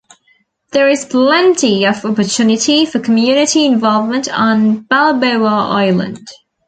There 0.71 0.89
is 0.89 1.05
plenty 1.05 1.85
of 1.85 2.03
opportunity 2.03 2.87
for 2.87 2.97
community 2.99 3.67
involvement 3.67 4.27
on 4.29 4.79
Balboa 4.79 5.45
Island. 5.75 6.27